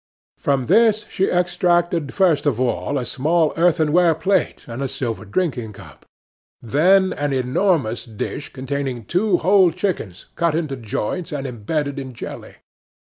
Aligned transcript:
From 0.39 0.65
this 0.65 1.05
she 1.11 1.29
extracted 1.29 2.11
first 2.11 2.47
of 2.47 2.59
all 2.59 2.97
a 2.97 3.05
small 3.05 3.53
earthenware 3.55 4.15
plate 4.15 4.65
and 4.67 4.81
a 4.81 4.87
silver 4.87 5.25
drinking 5.25 5.73
cup, 5.73 6.05
then 6.59 7.13
an 7.13 7.33
enormous 7.33 8.03
dish 8.05 8.51
containing 8.51 9.05
two 9.05 9.37
whole 9.37 9.69
chickens 9.69 10.25
cut 10.33 10.55
into 10.55 10.75
joints 10.75 11.31
and 11.31 11.45
imbedded 11.45 11.99
in 11.99 12.15
jelly. 12.15 12.55